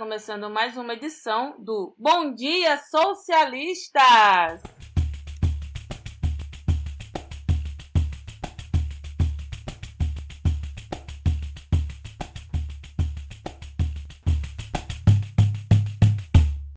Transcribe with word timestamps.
começando 0.00 0.48
mais 0.48 0.78
uma 0.78 0.94
edição 0.94 1.56
do 1.58 1.94
Bom 1.98 2.34
Dia 2.34 2.78
Socialistas! 2.78 4.62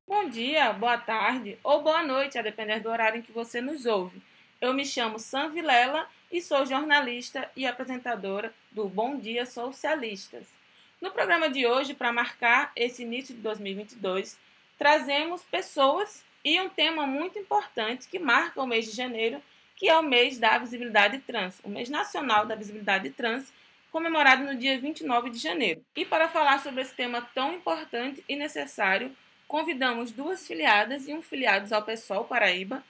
Bom 0.05 0.27
dia, 0.27 0.73
boa 0.73 0.97
tarde 0.97 1.57
ou 1.63 1.81
boa 1.81 2.03
noite, 2.03 2.37
a 2.37 2.41
depender 2.41 2.81
do 2.81 2.89
horário 2.89 3.19
em 3.19 3.21
que 3.21 3.31
você 3.31 3.61
nos 3.61 3.85
ouve. 3.85 4.21
Eu 4.59 4.73
me 4.73 4.85
chamo 4.85 5.17
Sam 5.17 5.51
Vilela 5.51 6.09
e 6.29 6.41
sou 6.41 6.65
jornalista 6.65 7.49
e 7.55 7.65
apresentadora 7.65 8.53
do 8.69 8.89
Bom 8.89 9.17
Dia 9.17 9.45
Socialistas. 9.45 10.62
No 11.03 11.11
programa 11.11 11.49
de 11.49 11.67
hoje, 11.67 11.93
para 11.93 12.13
marcar 12.13 12.71
esse 12.77 13.03
início 13.03 13.35
de 13.35 13.41
2022, 13.41 14.39
trazemos 14.77 15.43
pessoas 15.43 16.23
e 16.45 16.57
um 16.61 16.69
tema 16.69 17.05
muito 17.05 17.37
importante 17.37 18.07
que 18.07 18.17
marca 18.17 18.61
o 18.61 18.65
mês 18.65 18.85
de 18.85 18.91
janeiro, 18.91 19.43
que 19.75 19.89
é 19.89 19.97
o 19.97 20.01
mês 20.01 20.39
da 20.39 20.57
visibilidade 20.57 21.19
trans, 21.19 21.59
o 21.61 21.67
mês 21.67 21.89
nacional 21.89 22.45
da 22.45 22.55
visibilidade 22.55 23.09
trans, 23.09 23.51
comemorado 23.91 24.45
no 24.45 24.55
dia 24.55 24.79
29 24.79 25.29
de 25.29 25.39
janeiro. 25.39 25.83
E 25.93 26.05
para 26.05 26.29
falar 26.29 26.59
sobre 26.59 26.79
esse 26.79 26.93
tema 26.93 27.21
tão 27.35 27.51
importante 27.51 28.23
e 28.29 28.37
necessário, 28.37 29.13
convidamos 29.45 30.09
duas 30.09 30.47
filiadas 30.47 31.05
e 31.05 31.13
um 31.13 31.21
filiados 31.21 31.73
ao 31.73 31.83
PSOL 31.83 32.23
Paraíba 32.23 32.81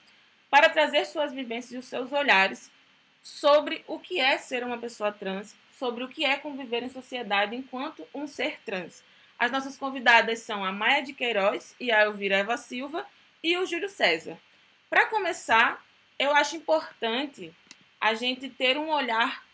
para 0.48 0.68
trazer 0.68 1.04
suas 1.06 1.32
vivências 1.32 1.72
e 1.72 1.78
os 1.78 1.86
seus 1.86 2.12
olhares 2.12 2.70
sobre 3.24 3.82
o 3.88 3.98
que 3.98 4.20
é 4.20 4.38
ser 4.38 4.62
uma 4.62 4.78
pessoa 4.78 5.10
trans, 5.10 5.56
sobre 5.84 6.02
o 6.02 6.08
que 6.08 6.24
é 6.24 6.38
conviver 6.38 6.82
em 6.82 6.88
sociedade 6.88 7.54
enquanto 7.54 8.08
um 8.14 8.26
ser 8.26 8.58
trans. 8.64 9.04
As 9.38 9.50
nossas 9.50 9.76
convidadas 9.76 10.38
são 10.38 10.64
a 10.64 10.72
Maia 10.72 11.02
de 11.02 11.12
Queiroz 11.12 11.76
e 11.78 11.92
a 11.92 12.04
Elvira 12.04 12.38
Eva 12.38 12.56
Silva 12.56 13.06
e 13.42 13.54
o 13.58 13.66
Júlio 13.66 13.90
César. 13.90 14.38
Para 14.88 15.04
começar, 15.04 15.84
eu 16.18 16.34
acho 16.34 16.56
importante 16.56 17.52
a 18.00 18.14
gente 18.14 18.48
ter 18.48 18.78
um 18.78 18.88
olhar 18.88 19.44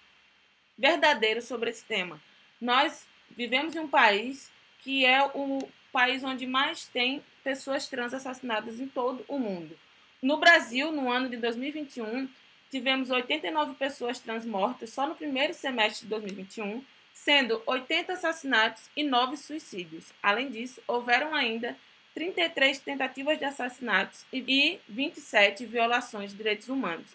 verdadeiro 0.78 1.42
sobre 1.42 1.70
esse 1.70 1.84
tema. 1.84 2.22
Nós 2.60 3.08
vivemos 3.32 3.74
em 3.74 3.80
um 3.80 3.88
país 3.88 4.52
que 4.84 5.04
é 5.04 5.20
o 5.34 5.68
país 5.90 6.22
onde 6.22 6.46
mais 6.46 6.86
tem 6.86 7.24
pessoas 7.42 7.88
trans 7.88 8.14
assassinadas 8.14 8.78
em 8.78 8.86
todo 8.86 9.24
o 9.26 9.36
mundo. 9.36 9.76
No 10.22 10.36
Brasil, 10.36 10.92
no 10.92 11.10
ano 11.10 11.28
de 11.28 11.38
2021, 11.38 12.28
tivemos 12.70 13.10
89 13.10 13.74
pessoas 13.74 14.20
trans 14.20 14.46
mortas 14.46 14.90
só 14.90 15.06
no 15.06 15.14
primeiro 15.14 15.52
semestre 15.52 16.04
de 16.04 16.10
2021, 16.10 16.84
sendo 17.12 17.62
80 17.66 18.12
assassinatos 18.12 18.88
e 18.96 19.02
9 19.02 19.36
suicídios. 19.36 20.12
Além 20.22 20.50
disso, 20.50 20.80
houveram 20.86 21.34
ainda 21.34 21.76
33 22.14 22.78
tentativas 22.78 23.38
de 23.38 23.44
assassinatos 23.44 24.24
e 24.32 24.78
27 24.88 25.66
violações 25.66 26.30
de 26.30 26.36
direitos 26.36 26.68
humanos. 26.68 27.10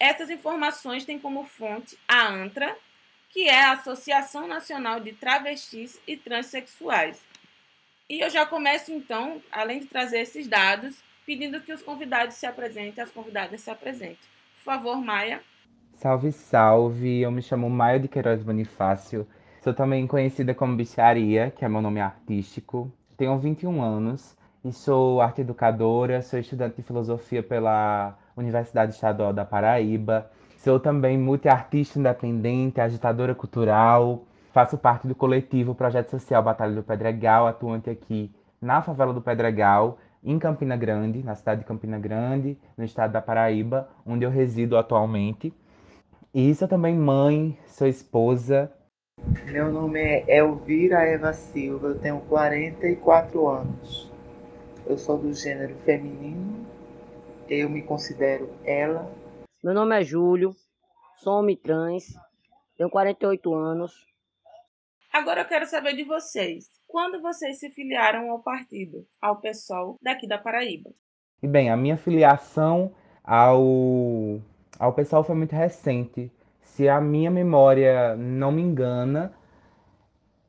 Essas 0.00 0.30
informações 0.30 1.04
têm 1.04 1.18
como 1.18 1.44
fonte 1.44 1.98
a 2.06 2.28
ANTRA, 2.28 2.76
que 3.30 3.48
é 3.48 3.64
a 3.64 3.72
Associação 3.72 4.46
Nacional 4.46 5.00
de 5.00 5.12
Travestis 5.12 6.00
e 6.06 6.16
Transsexuais. 6.16 7.20
E 8.08 8.20
eu 8.20 8.30
já 8.30 8.46
começo 8.46 8.90
então, 8.90 9.42
além 9.50 9.80
de 9.80 9.86
trazer 9.86 10.20
esses 10.20 10.46
dados, 10.46 10.96
pedindo 11.26 11.60
que 11.60 11.72
os 11.72 11.82
convidados 11.82 12.36
se 12.36 12.46
apresentem, 12.46 13.04
as 13.04 13.10
convidadas 13.10 13.60
se 13.60 13.70
apresentem. 13.70 14.37
Por 14.58 14.74
favor, 14.74 14.96
Maia. 14.96 15.40
Salve, 15.94 16.32
salve! 16.32 17.20
Eu 17.20 17.30
me 17.30 17.40
chamo 17.40 17.70
Maia 17.70 18.00
de 18.00 18.08
Queiroz 18.08 18.42
Bonifácio. 18.42 19.26
Sou 19.62 19.72
também 19.72 20.06
conhecida 20.06 20.52
como 20.52 20.76
Bicharia, 20.76 21.52
que 21.56 21.64
é 21.64 21.68
meu 21.68 21.80
nome 21.80 22.00
artístico. 22.00 22.92
Tenho 23.16 23.38
21 23.38 23.80
anos 23.80 24.36
e 24.64 24.72
sou 24.72 25.20
arte 25.20 25.42
educadora, 25.42 26.22
sou 26.22 26.40
estudante 26.40 26.76
de 26.76 26.82
filosofia 26.82 27.42
pela 27.42 28.18
Universidade 28.36 28.92
Estadual 28.92 29.32
da 29.32 29.44
Paraíba. 29.44 30.28
Sou 30.58 30.80
também 30.80 31.16
multiartista 31.16 31.98
independente, 31.98 32.80
agitadora 32.80 33.34
cultural. 33.36 34.24
Faço 34.52 34.76
parte 34.76 35.06
do 35.06 35.14
coletivo 35.14 35.74
Projeto 35.74 36.10
Social 36.10 36.42
Batalha 36.42 36.74
do 36.74 36.82
Pedregal, 36.82 37.46
atuante 37.46 37.88
aqui 37.88 38.30
na 38.60 38.82
favela 38.82 39.14
do 39.14 39.22
Pedregal 39.22 39.98
em 40.22 40.38
Campina 40.38 40.76
Grande, 40.76 41.22
na 41.22 41.34
cidade 41.34 41.60
de 41.60 41.66
Campina 41.66 41.98
Grande, 41.98 42.58
no 42.76 42.84
estado 42.84 43.12
da 43.12 43.22
Paraíba, 43.22 43.88
onde 44.04 44.24
eu 44.24 44.30
resido 44.30 44.76
atualmente. 44.76 45.52
E 46.34 46.54
sou 46.54 46.68
também 46.68 46.94
mãe, 46.94 47.58
sou 47.66 47.86
esposa. 47.86 48.72
Meu 49.46 49.72
nome 49.72 50.00
é 50.00 50.38
Elvira 50.38 51.02
Eva 51.02 51.32
Silva, 51.32 51.88
eu 51.88 51.98
tenho 51.98 52.20
44 52.20 53.48
anos. 53.48 54.10
Eu 54.86 54.96
sou 54.96 55.18
do 55.18 55.32
gênero 55.32 55.74
feminino, 55.84 56.66
eu 57.48 57.68
me 57.68 57.82
considero 57.82 58.50
ela. 58.64 59.10
Meu 59.62 59.74
nome 59.74 59.98
é 59.98 60.04
Júlio, 60.04 60.54
sou 61.16 61.40
homem 61.40 61.56
trans, 61.56 62.14
tenho 62.76 62.88
48 62.88 63.54
anos. 63.54 63.92
Agora 65.12 65.40
eu 65.40 65.48
quero 65.48 65.66
saber 65.66 65.94
de 65.94 66.04
vocês 66.04 66.77
quando 66.88 67.20
vocês 67.20 67.60
se 67.60 67.68
filiaram 67.70 68.30
ao 68.30 68.40
partido, 68.40 69.06
ao 69.20 69.36
PSOL 69.36 69.98
daqui 70.02 70.26
da 70.26 70.38
Paraíba? 70.38 70.90
E 71.42 71.46
bem, 71.46 71.70
a 71.70 71.76
minha 71.76 71.96
filiação 71.96 72.92
ao, 73.22 74.40
ao 74.78 74.92
PSOL 74.94 75.22
foi 75.22 75.36
muito 75.36 75.54
recente. 75.54 76.32
Se 76.62 76.88
a 76.88 77.00
minha 77.00 77.30
memória 77.30 78.16
não 78.16 78.50
me 78.50 78.62
engana, 78.62 79.32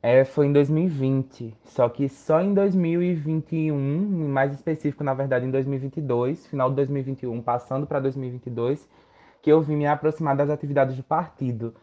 é, 0.01 0.23
foi 0.23 0.47
em 0.47 0.53
2020. 0.53 1.53
Só 1.65 1.89
que 1.89 2.07
só 2.07 2.41
em 2.41 2.53
2021, 2.53 3.77
mais 4.29 4.53
específico, 4.53 5.03
na 5.03 5.13
verdade, 5.13 5.45
em 5.45 5.51
2022, 5.51 6.47
final 6.47 6.69
de 6.69 6.77
2021, 6.77 7.41
passando 7.41 7.85
para 7.85 7.99
2022, 7.99 8.89
que 9.41 9.51
eu 9.51 9.61
vim 9.61 9.75
me 9.75 9.87
aproximar 9.87 10.35
das 10.35 10.49
atividades 10.49 10.95
do 10.95 11.03
partido 11.03 11.75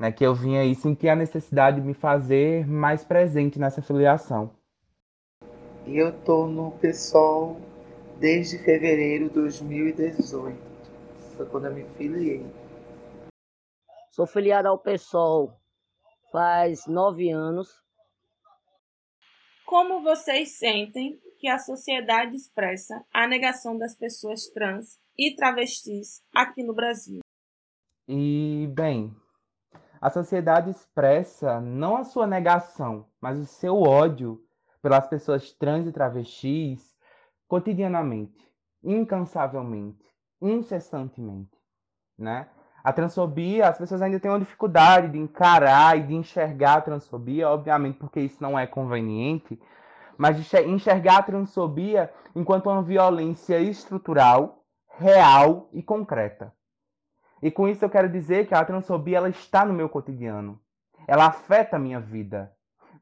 né, 0.00 0.10
que 0.10 0.24
eu 0.24 0.34
vinha 0.34 0.62
aí 0.62 0.74
sentir 0.74 1.10
a 1.10 1.14
necessidade 1.14 1.78
de 1.78 1.86
me 1.86 1.92
fazer 1.92 2.66
mais 2.66 3.04
presente 3.04 3.58
nessa 3.58 3.82
filiação. 3.82 4.50
Eu 5.86 6.18
tô 6.24 6.46
no 6.46 6.70
PSOL 6.78 7.60
desde 8.18 8.58
fevereiro 8.58 9.28
de 9.28 9.34
2018, 9.34 10.58
foi 11.36 11.46
quando 11.46 11.66
eu 11.66 11.74
me 11.74 11.84
filiei. 11.98 12.46
Sou 14.10 14.26
filiado 14.26 14.68
ao 14.68 14.78
PSOL 14.78 15.52
faz 16.32 16.86
nove 16.86 17.30
anos. 17.30 17.68
Como 19.66 20.02
vocês 20.02 20.58
sentem 20.58 21.20
que 21.38 21.46
a 21.46 21.58
sociedade 21.58 22.36
expressa 22.36 23.04
a 23.12 23.26
negação 23.28 23.76
das 23.76 23.94
pessoas 23.94 24.46
trans 24.48 24.98
e 25.16 25.34
travestis 25.34 26.22
aqui 26.34 26.62
no 26.62 26.74
Brasil? 26.74 27.20
E, 28.08 28.66
bem, 28.74 29.14
a 30.00 30.08
sociedade 30.08 30.70
expressa 30.70 31.60
não 31.60 31.96
a 31.96 32.04
sua 32.04 32.26
negação, 32.26 33.06
mas 33.20 33.38
o 33.38 33.44
seu 33.44 33.82
ódio 33.82 34.40
pelas 34.80 35.06
pessoas 35.06 35.52
trans 35.52 35.86
e 35.86 35.92
travestis 35.92 36.96
cotidianamente, 37.46 38.50
incansavelmente, 38.82 40.04
incessantemente, 40.40 41.58
né? 42.18 42.48
A 42.82 42.94
transfobia, 42.94 43.68
as 43.68 43.76
pessoas 43.76 44.00
ainda 44.00 44.18
têm 44.18 44.30
uma 44.30 44.38
dificuldade 44.38 45.08
de 45.08 45.18
encarar 45.18 45.98
e 45.98 46.02
de 46.02 46.14
enxergar 46.14 46.78
a 46.78 46.80
transfobia, 46.80 47.50
obviamente 47.50 47.98
porque 47.98 48.20
isso 48.20 48.42
não 48.42 48.58
é 48.58 48.66
conveniente, 48.66 49.60
mas 50.16 50.42
de 50.42 50.62
enxergar 50.62 51.18
a 51.18 51.22
transfobia 51.22 52.10
enquanto 52.34 52.70
uma 52.70 52.82
violência 52.82 53.60
estrutural, 53.60 54.64
real 54.96 55.68
e 55.74 55.82
concreta. 55.82 56.54
E 57.42 57.50
com 57.50 57.68
isso 57.68 57.84
eu 57.84 57.90
quero 57.90 58.08
dizer 58.08 58.46
que 58.46 58.54
a 58.54 58.64
transfobia 58.64 59.18
ela 59.18 59.28
está 59.28 59.64
no 59.64 59.72
meu 59.72 59.88
cotidiano. 59.88 60.60
Ela 61.06 61.26
afeta 61.26 61.76
a 61.76 61.78
minha 61.78 62.00
vida. 62.00 62.52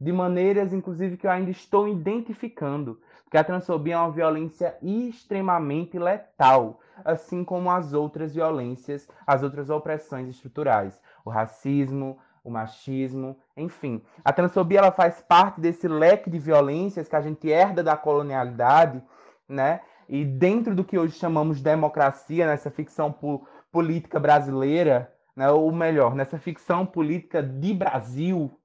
De 0.01 0.13
maneiras, 0.13 0.73
inclusive, 0.73 1.17
que 1.17 1.27
eu 1.27 1.31
ainda 1.31 1.51
estou 1.51 1.89
identificando. 1.89 3.01
Porque 3.25 3.37
a 3.37 3.45
transfobia 3.45 3.95
é 3.95 3.99
uma 3.99 4.11
violência 4.11 4.77
extremamente 4.81 5.99
letal, 5.99 6.81
assim 7.05 7.45
como 7.45 7.71
as 7.71 7.93
outras 7.93 8.35
violências, 8.35 9.09
as 9.27 9.43
outras 9.43 9.69
opressões 9.69 10.29
estruturais. 10.29 10.99
O 11.25 11.31
racismo, 11.31 12.19
o 12.43 12.51
machismo, 12.51 13.37
enfim. 13.57 14.03
A 14.25 14.33
transfobia 14.33 14.79
ela 14.79 14.93
faz 14.93 15.21
parte 15.21 15.61
desse 15.61 15.87
leque 15.87 16.31
de 16.31 16.39
violências 16.39 17.09
que 17.09 17.17
a 17.17 17.21
gente 17.21 17.51
herda 17.51 17.83
da 17.83 17.97
colonialidade, 17.97 19.03
né? 19.49 19.81
E 20.09 20.25
dentro 20.25 20.75
do 20.75 20.83
que 20.83 20.99
hoje 20.99 21.19
chamamos 21.19 21.59
de 21.59 21.65
democracia, 21.65 22.47
nessa 22.47 22.71
ficção 22.71 23.13
por 23.13 23.47
política 23.71 24.19
brasileira, 24.19 25.13
né, 25.37 25.51
ou 25.51 25.71
melhor, 25.73 26.15
nessa 26.15 26.39
ficção 26.39 26.85
política 26.85 27.43
de 27.43 27.73
Brasil 27.73 28.59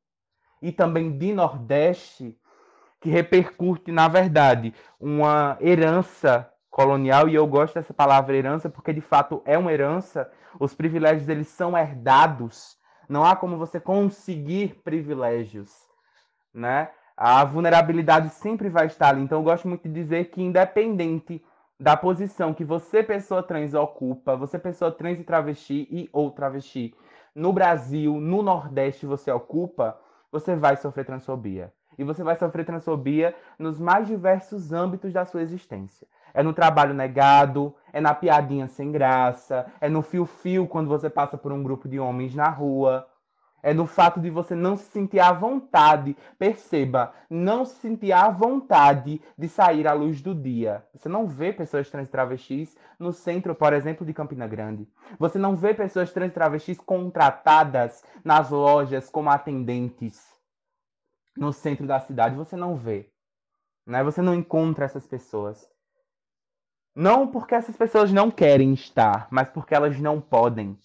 e 0.62 0.72
também 0.72 1.18
de 1.18 1.34
Nordeste, 1.34 2.38
que 3.00 3.10
repercute, 3.10 3.92
na 3.92 4.08
verdade, 4.08 4.74
uma 5.00 5.58
herança 5.60 6.50
colonial, 6.70 7.30
e 7.30 7.36
eu 7.36 7.46
gosto 7.46 7.76
dessa 7.76 7.94
palavra 7.94 8.36
herança 8.36 8.70
porque 8.70 8.92
de 8.92 9.02
fato 9.02 9.42
é 9.46 9.58
uma 9.58 9.72
herança, 9.72 10.32
os 10.60 10.74
privilégios 10.74 11.30
eles 11.30 11.48
são 11.48 11.78
herdados, 11.78 12.78
não 13.08 13.24
há 13.24 13.36
como 13.36 13.58
você 13.58 13.80
conseguir 13.80 14.82
privilégios, 14.84 15.72
né? 16.54 16.90
a 17.16 17.44
vulnerabilidade 17.44 18.30
sempre 18.30 18.70
vai 18.70 18.88
estar 18.88 19.10
ali. 19.10 19.22
Então 19.22 19.40
eu 19.40 19.44
gosto 19.44 19.68
muito 19.68 19.88
de 19.88 19.94
dizer 19.94 20.26
que 20.26 20.42
independente 20.42 21.44
da 21.84 21.98
posição 21.98 22.54
que 22.54 22.64
você, 22.64 23.04
pessoa 23.04 23.44
trans, 23.44 23.74
ocupa, 23.74 24.38
você, 24.38 24.58
pessoa 24.58 24.90
trans 24.90 25.20
e 25.20 25.24
travesti 25.26 25.86
e 25.92 26.10
ou 26.14 26.32
travesti, 26.32 26.96
no 27.36 27.52
Brasil, 27.52 28.22
no 28.22 28.42
Nordeste, 28.42 29.06
você 29.06 29.30
ocupa, 29.30 30.00
você 30.32 30.56
vai 30.56 30.78
sofrer 30.78 31.04
transfobia. 31.06 31.74
E 31.98 32.04
você 32.06 32.24
vai 32.24 32.38
sofrer 32.38 32.66
transfobia 32.66 33.36
nos 33.60 33.82
mais 33.82 34.08
diversos 34.08 34.72
âmbitos 34.72 35.12
da 35.12 35.26
sua 35.26 35.42
existência. 35.42 36.08
É 36.34 36.42
no 36.42 36.54
trabalho 36.54 36.94
negado, 36.94 37.76
é 37.92 38.00
na 38.00 38.16
piadinha 38.16 38.70
sem 38.70 38.90
graça, 38.90 39.66
é 39.82 39.90
no 39.90 40.02
fio-fio 40.02 40.66
quando 40.66 40.88
você 40.88 41.10
passa 41.10 41.38
por 41.38 41.52
um 41.52 41.62
grupo 41.62 41.90
de 41.90 42.00
homens 42.00 42.34
na 42.34 42.48
rua, 42.48 43.06
é 43.64 43.74
no 43.74 43.88
fato 43.88 44.20
de 44.20 44.30
você 44.30 44.54
não 44.54 44.76
se 44.76 44.84
sentir 44.92 45.22
à 45.22 45.32
vontade, 45.32 46.18
perceba, 46.38 47.14
não 47.30 47.64
se 47.64 47.76
sentir 47.76 48.12
à 48.12 48.30
vontade 48.30 49.22
de 49.38 49.48
sair 49.48 49.88
à 49.88 49.94
luz 49.94 50.22
do 50.22 50.36
dia. 50.36 50.86
Você 50.94 51.08
não 51.08 51.26
vê 51.26 51.54
pessoas 51.54 51.90
trans 51.90 52.10
travestis 52.10 52.78
no 53.00 53.14
centro, 53.14 53.56
por 53.56 53.72
exemplo, 53.72 54.06
de 54.06 54.14
Campina 54.14 54.46
Grande. 54.48 54.86
Você 55.18 55.40
não 55.40 55.56
vê 55.56 55.74
pessoas 55.74 56.12
trans 56.12 56.34
travestis 56.34 56.78
contratadas 56.78 58.04
nas 58.22 58.50
lojas 58.50 59.10
como 59.10 59.30
atendentes 59.30 60.22
no 61.38 61.54
centro 61.54 61.88
da 61.88 62.02
cidade. 62.02 62.36
Você 62.36 62.58
não 62.58 62.76
vê. 62.76 63.10
Né? 63.88 64.04
Você 64.04 64.22
não 64.22 64.36
encontra 64.36 64.84
essas 64.84 65.08
pessoas. 65.08 65.66
Não 66.94 67.28
porque 67.28 67.56
essas 67.56 67.78
pessoas 67.78 68.12
não 68.12 68.30
querem 68.30 68.74
estar, 68.74 69.28
mas 69.32 69.50
porque 69.50 69.74
elas 69.74 69.98
não 70.00 70.20
podem. 70.20 70.78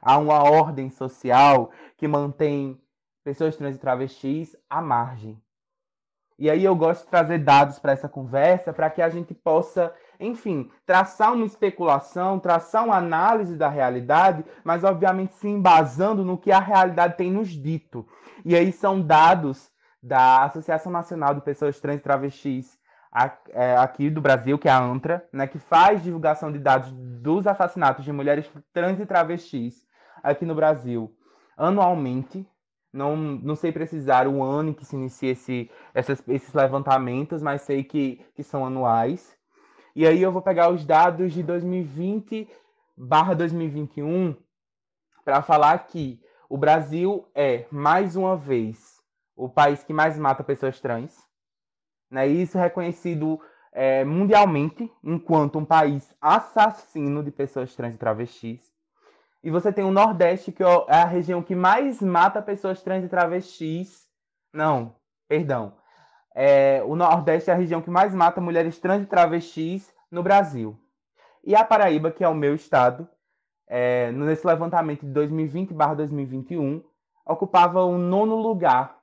Há 0.00 0.18
uma 0.18 0.42
ordem 0.42 0.90
social 0.90 1.70
que 1.96 2.08
mantém 2.08 2.80
pessoas 3.24 3.56
trans 3.56 3.76
e 3.76 3.78
travestis 3.78 4.56
à 4.68 4.80
margem. 4.80 5.40
E 6.38 6.48
aí 6.48 6.64
eu 6.64 6.74
gosto 6.76 7.04
de 7.04 7.10
trazer 7.10 7.38
dados 7.38 7.78
para 7.78 7.92
essa 7.92 8.08
conversa 8.08 8.72
para 8.72 8.88
que 8.88 9.02
a 9.02 9.08
gente 9.08 9.34
possa, 9.34 9.92
enfim, 10.20 10.70
traçar 10.86 11.32
uma 11.32 11.44
especulação, 11.44 12.38
traçar 12.38 12.84
uma 12.84 12.96
análise 12.96 13.56
da 13.56 13.68
realidade, 13.68 14.44
mas 14.62 14.84
obviamente 14.84 15.34
se 15.34 15.48
embasando 15.48 16.24
no 16.24 16.38
que 16.38 16.52
a 16.52 16.60
realidade 16.60 17.16
tem 17.16 17.30
nos 17.30 17.48
dito. 17.48 18.06
E 18.44 18.54
aí 18.54 18.70
são 18.70 19.00
dados 19.00 19.68
da 20.00 20.44
Associação 20.44 20.92
Nacional 20.92 21.34
de 21.34 21.40
Pessoas 21.40 21.80
Trans 21.80 21.98
e 21.98 22.02
Travestis 22.02 22.78
é, 23.50 23.76
aqui 23.76 24.10
do 24.10 24.20
Brasil, 24.20 24.58
que 24.58 24.68
é 24.68 24.70
a 24.70 24.78
ANTRA, 24.78 25.26
né, 25.32 25.46
que 25.46 25.58
faz 25.58 26.02
divulgação 26.02 26.52
de 26.52 26.58
dados 26.58 26.92
dos 26.92 27.46
assassinatos 27.46 28.04
de 28.04 28.12
mulheres 28.12 28.50
trans 28.72 29.00
e 29.00 29.06
travestis 29.06 29.87
aqui 30.22 30.44
no 30.44 30.54
Brasil 30.54 31.14
anualmente. 31.58 32.46
Não, 32.90 33.16
não 33.16 33.54
sei 33.54 33.70
precisar 33.70 34.26
o 34.26 34.42
ano 34.42 34.70
em 34.70 34.72
que 34.72 34.84
se 34.84 34.96
inicia 34.96 35.32
esse, 35.32 35.70
essas, 35.92 36.26
esses 36.26 36.54
levantamentos, 36.54 37.42
mas 37.42 37.62
sei 37.62 37.84
que, 37.84 38.24
que 38.34 38.42
são 38.42 38.64
anuais. 38.64 39.36
E 39.94 40.06
aí 40.06 40.22
eu 40.22 40.32
vou 40.32 40.40
pegar 40.40 40.70
os 40.70 40.86
dados 40.86 41.34
de 41.34 41.42
2020 41.42 42.48
barra 42.96 43.34
2021 43.34 44.34
para 45.24 45.42
falar 45.42 45.78
que 45.86 46.20
o 46.48 46.56
Brasil 46.56 47.28
é, 47.34 47.66
mais 47.70 48.16
uma 48.16 48.36
vez, 48.36 49.02
o 49.36 49.48
país 49.48 49.84
que 49.84 49.92
mais 49.92 50.18
mata 50.18 50.42
pessoas 50.42 50.80
trans. 50.80 51.14
Né? 52.10 52.26
Isso 52.26 52.56
é 52.56 52.62
reconhecido 52.62 53.38
é, 53.70 54.02
mundialmente 54.02 54.90
enquanto 55.04 55.58
um 55.58 55.64
país 55.64 56.14
assassino 56.20 57.22
de 57.22 57.30
pessoas 57.30 57.74
trans 57.76 57.94
e 57.94 57.98
travestis. 57.98 58.77
E 59.42 59.50
você 59.50 59.72
tem 59.72 59.84
o 59.84 59.90
Nordeste, 59.90 60.50
que 60.50 60.62
é 60.62 60.66
a 60.88 61.04
região 61.04 61.42
que 61.42 61.54
mais 61.54 62.02
mata 62.02 62.42
pessoas 62.42 62.82
trans 62.82 63.04
e 63.04 63.08
travestis. 63.08 64.08
Não, 64.52 64.94
perdão. 65.28 65.74
É, 66.34 66.82
o 66.84 66.96
Nordeste 66.96 67.50
é 67.50 67.52
a 67.52 67.56
região 67.56 67.80
que 67.80 67.90
mais 67.90 68.14
mata 68.14 68.40
mulheres 68.40 68.78
trans 68.78 69.02
e 69.02 69.06
travestis 69.06 69.92
no 70.10 70.22
Brasil. 70.22 70.78
E 71.44 71.54
a 71.54 71.64
Paraíba, 71.64 72.10
que 72.10 72.24
é 72.24 72.28
o 72.28 72.34
meu 72.34 72.54
estado, 72.54 73.08
é, 73.66 74.10
nesse 74.12 74.46
levantamento 74.46 75.06
de 75.06 75.12
2020-2021, 75.12 76.82
ocupava 77.24 77.84
o 77.84 77.96
nono 77.98 78.36
lugar 78.36 78.98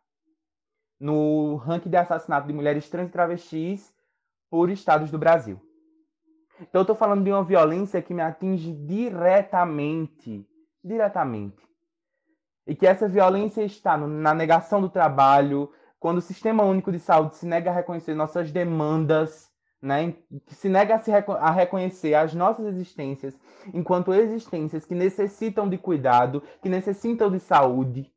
no 0.99 1.55
ranking 1.57 1.89
de 1.89 1.97
assassinato 1.97 2.47
de 2.47 2.53
mulheres 2.53 2.89
trans 2.89 3.09
e 3.09 3.11
travestis 3.11 3.93
por 4.49 4.69
estados 4.69 5.11
do 5.11 5.17
Brasil. 5.17 5.61
Então 6.61 6.79
eu 6.79 6.83
estou 6.83 6.95
falando 6.95 7.23
de 7.23 7.31
uma 7.31 7.43
violência 7.43 8.01
que 8.01 8.13
me 8.13 8.21
atinge 8.21 8.71
diretamente, 8.71 10.47
diretamente. 10.83 11.63
E 12.67 12.75
que 12.75 12.87
essa 12.87 13.07
violência 13.07 13.61
está 13.63 13.97
na 13.97 14.33
negação 14.33 14.81
do 14.81 14.89
trabalho, 14.89 15.71
quando 15.99 16.17
o 16.17 16.21
Sistema 16.21 16.63
Único 16.63 16.91
de 16.91 16.99
Saúde 16.99 17.35
se 17.35 17.45
nega 17.45 17.69
a 17.69 17.73
reconhecer 17.73 18.13
nossas 18.13 18.51
demandas, 18.51 19.51
né, 19.81 20.15
se 20.47 20.67
nega 20.69 20.95
a, 20.95 20.99
se 20.99 21.11
a 21.11 21.51
reconhecer 21.51 22.15
as 22.15 22.33
nossas 22.33 22.65
existências 22.65 23.37
enquanto 23.73 24.13
existências 24.13 24.85
que 24.85 24.95
necessitam 24.95 25.67
de 25.69 25.77
cuidado, 25.77 26.41
que 26.61 26.69
necessitam 26.69 27.29
de 27.31 27.39
saúde, 27.39 28.11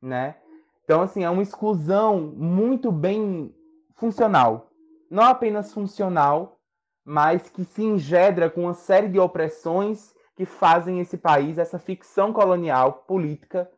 né? 0.00 0.36
Então, 0.84 1.02
assim, 1.02 1.22
é 1.22 1.30
uma 1.30 1.42
exclusão 1.42 2.20
muito 2.36 2.90
bem 2.90 3.54
funcional. 3.94 4.70
Não 5.10 5.22
apenas 5.22 5.72
funcional, 5.72 6.60
mas 7.04 7.48
que 7.48 7.64
se 7.64 7.82
engendra 7.82 8.48
com 8.48 8.62
uma 8.62 8.74
série 8.74 9.08
de 9.08 9.18
opressões 9.18 10.14
que 10.36 10.44
fazem 10.44 11.00
esse 11.00 11.18
país, 11.18 11.58
essa 11.58 11.78
ficção 11.78 12.32
colonial 12.32 13.04
política, 13.06 13.70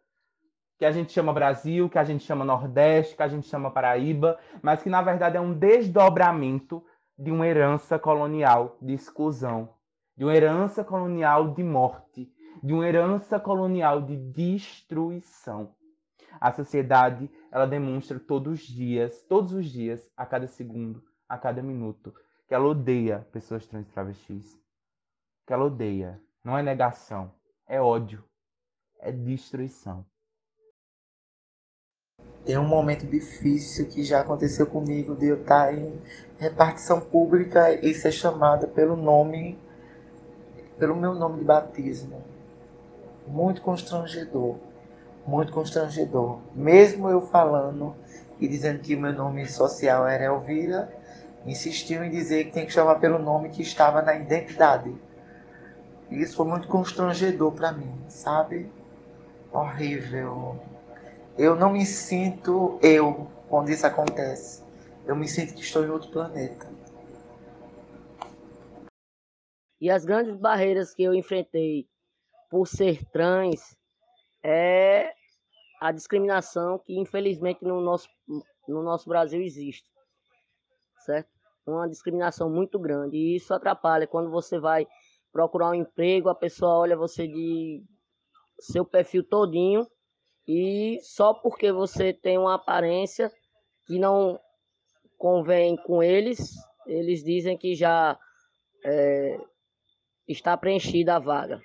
que 0.78 0.84
a 0.84 0.90
gente 0.90 1.12
chama 1.12 1.32
Brasil, 1.32 1.88
que 1.88 1.98
a 1.98 2.04
gente 2.04 2.24
chama 2.24 2.44
Nordeste, 2.44 3.16
que 3.16 3.22
a 3.22 3.28
gente 3.28 3.48
chama 3.48 3.70
Paraíba, 3.70 4.38
mas 4.62 4.82
que 4.82 4.90
na 4.90 5.00
verdade 5.00 5.36
é 5.36 5.40
um 5.40 5.52
desdobramento 5.52 6.84
de 7.18 7.30
uma 7.30 7.46
herança 7.46 7.98
colonial 7.98 8.76
de 8.82 8.92
exclusão, 8.92 9.70
de 10.16 10.24
uma 10.24 10.34
herança 10.34 10.84
colonial 10.84 11.54
de 11.54 11.62
morte, 11.62 12.30
de 12.62 12.72
uma 12.72 12.86
herança 12.86 13.38
colonial 13.38 14.02
de 14.02 14.16
destruição. 14.16 15.74
A 16.40 16.52
sociedade, 16.52 17.30
ela 17.50 17.66
demonstra 17.66 18.18
todos 18.18 18.60
os 18.60 18.66
dias, 18.66 19.22
todos 19.28 19.52
os 19.52 19.66
dias, 19.66 20.10
a 20.16 20.26
cada 20.26 20.48
segundo, 20.48 21.02
a 21.28 21.38
cada 21.38 21.62
minuto, 21.62 22.12
que 22.46 22.54
ela 22.54 22.66
odeia 22.66 23.26
pessoas 23.32 23.66
trans 23.66 23.86
e 23.88 23.92
travestis. 23.92 24.58
Que 25.46 25.52
ela 25.52 25.64
odeia. 25.64 26.20
Não 26.42 26.58
é 26.58 26.62
negação, 26.62 27.32
é 27.66 27.80
ódio, 27.80 28.22
é 29.00 29.10
destruição. 29.10 30.04
Tem 32.44 32.58
um 32.58 32.68
momento 32.68 33.06
difícil 33.06 33.88
que 33.88 34.04
já 34.04 34.20
aconteceu 34.20 34.66
comigo 34.66 35.16
de 35.16 35.28
eu 35.28 35.40
estar 35.40 35.72
em 35.72 35.98
repartição 36.38 37.00
pública 37.00 37.72
e 37.72 37.94
ser 37.94 38.12
chamada 38.12 38.66
pelo 38.66 38.94
nome, 38.94 39.58
pelo 40.78 40.94
meu 40.94 41.14
nome 41.14 41.38
de 41.38 41.44
batismo. 41.44 42.22
Muito 43.26 43.62
constrangedor, 43.62 44.58
muito 45.26 45.50
constrangedor. 45.50 46.40
Mesmo 46.54 47.08
eu 47.08 47.22
falando 47.22 47.96
e 48.38 48.46
dizendo 48.46 48.80
que 48.80 48.94
meu 48.94 49.14
nome 49.14 49.46
social 49.46 50.06
era 50.06 50.24
Elvira, 50.24 50.92
insistiu 51.46 52.02
em 52.02 52.10
dizer 52.10 52.44
que 52.44 52.52
tem 52.52 52.66
que 52.66 52.72
chamar 52.72 52.96
pelo 52.96 53.18
nome 53.18 53.50
que 53.50 53.62
estava 53.62 54.02
na 54.02 54.14
identidade. 54.14 54.94
E 56.10 56.20
isso 56.20 56.36
foi 56.36 56.46
muito 56.46 56.68
constrangedor 56.68 57.52
para 57.52 57.72
mim, 57.72 57.92
sabe? 58.08 58.70
Horrível. 59.52 60.60
Eu 61.36 61.56
não 61.56 61.72
me 61.72 61.84
sinto 61.84 62.78
eu 62.82 63.30
quando 63.48 63.70
isso 63.70 63.86
acontece. 63.86 64.62
Eu 65.06 65.16
me 65.16 65.28
sinto 65.28 65.54
que 65.54 65.60
estou 65.60 65.84
em 65.84 65.90
outro 65.90 66.10
planeta. 66.10 66.66
E 69.80 69.90
as 69.90 70.04
grandes 70.04 70.36
barreiras 70.36 70.94
que 70.94 71.02
eu 71.02 71.14
enfrentei 71.14 71.86
por 72.48 72.66
ser 72.66 73.04
trans 73.10 73.76
é 74.42 75.12
a 75.80 75.92
discriminação 75.92 76.78
que 76.78 76.98
infelizmente 76.98 77.62
no 77.62 77.80
nosso, 77.80 78.08
no 78.66 78.82
nosso 78.82 79.08
Brasil 79.08 79.42
existe. 79.42 79.90
Certo? 81.04 81.33
Uma 81.66 81.88
discriminação 81.88 82.50
muito 82.50 82.78
grande. 82.78 83.16
E 83.16 83.36
isso 83.36 83.54
atrapalha. 83.54 84.06
Quando 84.06 84.30
você 84.30 84.58
vai 84.58 84.86
procurar 85.32 85.70
um 85.70 85.74
emprego, 85.74 86.28
a 86.28 86.34
pessoa 86.34 86.78
olha 86.78 86.96
você 86.96 87.26
de 87.26 87.82
seu 88.60 88.84
perfil 88.84 89.24
todinho 89.24 89.86
e 90.46 90.98
só 91.02 91.34
porque 91.34 91.72
você 91.72 92.12
tem 92.12 92.38
uma 92.38 92.54
aparência 92.54 93.30
que 93.86 93.98
não 93.98 94.38
convém 95.18 95.76
com 95.76 96.02
eles, 96.02 96.54
eles 96.86 97.22
dizem 97.22 97.56
que 97.56 97.74
já 97.74 98.18
é, 98.84 99.38
está 100.28 100.56
preenchida 100.56 101.16
a 101.16 101.18
vaga. 101.18 101.60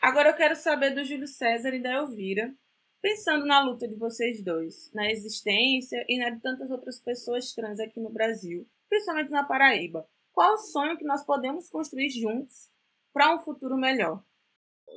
Agora 0.00 0.30
eu 0.30 0.36
quero 0.36 0.56
saber 0.56 0.90
do 0.90 1.04
Júlio 1.04 1.26
César 1.26 1.74
e 1.74 1.82
da 1.82 1.94
Elvira, 1.94 2.52
pensando 3.00 3.44
na 3.44 3.62
luta 3.62 3.86
de 3.86 3.94
vocês 3.96 4.42
dois, 4.42 4.90
na 4.94 5.10
existência 5.10 6.04
e 6.08 6.18
na 6.18 6.30
de 6.30 6.40
tantas 6.40 6.70
outras 6.70 7.00
pessoas 7.00 7.52
trans 7.52 7.78
aqui 7.78 8.00
no 8.00 8.10
Brasil 8.10 8.66
principalmente 8.92 9.30
na 9.30 9.42
Paraíba. 9.42 10.06
Qual 10.34 10.52
o 10.52 10.58
sonho 10.58 10.98
que 10.98 11.04
nós 11.04 11.24
podemos 11.24 11.70
construir 11.70 12.10
juntos 12.10 12.70
para 13.10 13.34
um 13.34 13.38
futuro 13.38 13.74
melhor? 13.74 14.22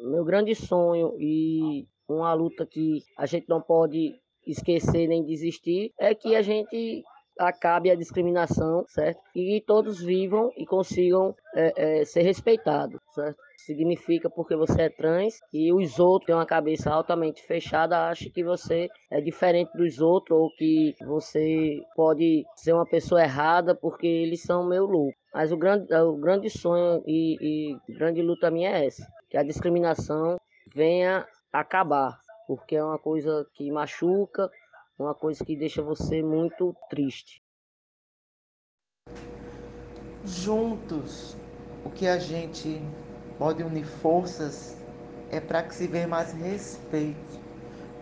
Meu 0.03 0.25
grande 0.25 0.53
sonho 0.53 1.15
e 1.17 1.87
uma 2.05 2.33
luta 2.33 2.65
que 2.65 3.01
a 3.17 3.25
gente 3.25 3.47
não 3.47 3.61
pode 3.61 4.19
esquecer 4.45 5.07
nem 5.07 5.23
desistir 5.23 5.93
é 5.97 6.13
que 6.13 6.35
a 6.35 6.41
gente 6.41 7.05
acabe 7.39 7.89
a 7.89 7.95
discriminação, 7.95 8.85
certo? 8.87 9.21
E 9.35 9.61
todos 9.65 10.01
vivam 10.01 10.51
e 10.57 10.65
consigam 10.65 11.35
é, 11.53 12.01
é, 12.01 12.05
ser 12.05 12.21
respeitados, 12.21 12.99
certo? 13.13 13.37
Significa 13.57 14.29
porque 14.29 14.55
você 14.55 14.83
é 14.83 14.89
trans 14.89 15.39
e 15.51 15.73
os 15.73 15.99
outros 15.99 16.27
têm 16.27 16.35
uma 16.35 16.45
cabeça 16.45 16.91
altamente 16.91 17.41
fechada, 17.41 18.09
acham 18.09 18.31
que 18.31 18.43
você 18.43 18.87
é 19.09 19.19
diferente 19.19 19.75
dos 19.75 19.99
outros 19.99 20.37
ou 20.37 20.49
que 20.55 20.93
você 21.03 21.81
pode 21.95 22.45
ser 22.55 22.73
uma 22.73 22.85
pessoa 22.85 23.23
errada 23.23 23.73
porque 23.73 24.05
eles 24.05 24.41
são 24.43 24.67
meio 24.67 24.85
loucos. 24.85 25.15
Mas 25.33 25.51
o 25.51 25.57
grande, 25.57 25.93
o 25.93 26.15
grande 26.15 26.49
sonho 26.49 27.03
e, 27.07 27.73
e 27.89 27.93
grande 27.93 28.21
luta 28.21 28.51
minha 28.51 28.69
é 28.69 28.85
essa, 28.85 29.05
que 29.29 29.37
a 29.37 29.43
discriminação 29.43 30.37
venha 30.73 31.25
acabar, 31.51 32.19
porque 32.47 32.75
é 32.75 32.83
uma 32.83 32.99
coisa 32.99 33.47
que 33.55 33.71
machuca, 33.71 34.49
uma 34.97 35.13
coisa 35.13 35.43
que 35.43 35.55
deixa 35.55 35.81
você 35.81 36.23
muito 36.23 36.75
triste. 36.89 37.41
Juntos, 40.23 41.37
o 41.83 41.89
que 41.89 42.07
a 42.07 42.17
gente 42.17 42.81
pode 43.37 43.61
unir 43.61 43.85
forças 43.85 44.81
é 45.29 45.39
para 45.39 45.63
que 45.63 45.75
se 45.75 45.87
veja 45.87 46.07
mais 46.07 46.31
respeito 46.31 47.39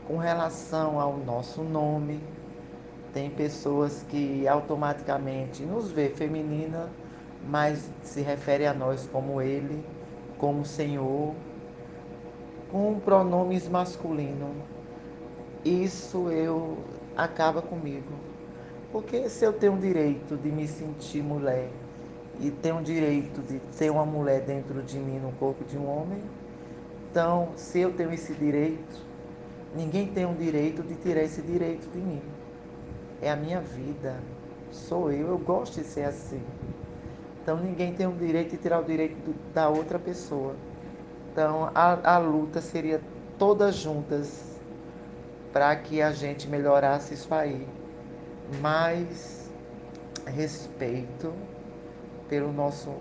com 0.08 0.18
relação 0.18 1.00
ao 1.00 1.18
nosso 1.18 1.64
nome. 1.64 2.22
Tem 3.12 3.30
pessoas 3.30 4.04
que 4.04 4.48
automaticamente 4.48 5.64
nos 5.64 5.92
vê 5.92 6.10
feminina, 6.10 6.90
mas 7.44 7.92
se 8.02 8.22
refere 8.22 8.66
a 8.66 8.74
nós 8.74 9.08
como 9.12 9.42
ele, 9.42 9.84
como 10.38 10.64
Senhor, 10.64 11.36
com 12.72 13.00
pronomes 13.00 13.68
masculinos 13.68 14.74
isso 15.64 16.30
eu 16.30 16.78
acaba 17.16 17.62
comigo. 17.62 18.14
Porque 18.92 19.30
se 19.30 19.46
eu 19.46 19.54
tenho 19.54 19.74
o 19.74 19.80
direito 19.80 20.38
de 20.38 20.52
me 20.52 20.68
sentir 20.68 21.24
mulher 21.24 21.70
e 22.40 22.52
tenho 22.52 22.78
o 22.78 22.84
direito 22.84 23.42
de 23.42 23.60
ter 23.78 23.90
uma 23.90 24.06
mulher 24.06 24.42
dentro 24.42 24.82
de 24.84 25.00
mim 25.00 25.20
no 25.20 25.32
corpo 25.34 25.64
de 25.64 25.78
um 25.78 25.88
homem, 25.90 26.22
então 27.10 27.50
se 27.56 27.80
eu 27.80 27.92
tenho 27.94 28.14
esse 28.14 28.34
direito, 28.34 29.02
ninguém 29.76 30.08
tem 30.08 30.26
o 30.26 30.34
direito 30.36 30.84
de 30.84 30.96
tirar 30.96 31.24
esse 31.24 31.42
direito 31.42 31.90
de 31.92 31.98
mim. 31.98 32.22
É 33.22 33.32
a 33.32 33.36
minha 33.36 33.62
vida, 33.62 34.20
sou 34.70 35.12
eu, 35.12 35.30
eu 35.30 35.38
gosto 35.38 35.80
de 35.80 35.86
ser 35.86 36.04
assim. 36.04 36.42
Então 37.42 37.58
ninguém 37.58 37.94
tem 37.94 38.06
o 38.06 38.12
direito 38.12 38.52
de 38.52 38.58
tirar 38.58 38.80
o 38.80 38.84
direito 38.84 39.34
da 39.54 39.70
outra 39.70 39.98
pessoa. 39.98 40.56
Então 41.32 41.72
a, 41.74 42.16
a 42.16 42.18
luta 42.20 42.62
seria 42.62 43.02
todas 43.40 43.76
juntas 43.76 44.53
para 45.54 45.76
que 45.76 46.02
a 46.02 46.12
gente 46.12 46.48
melhorasse 46.50 47.14
isso 47.14 47.34
aí. 47.34 47.68
Mais 48.60 49.52
respeito 50.26 51.32
pelo 52.28 52.52
nosso, 52.52 52.92